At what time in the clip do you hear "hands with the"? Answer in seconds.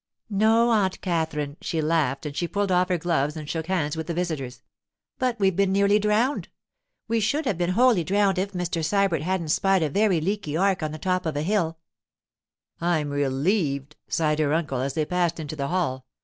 3.67-4.15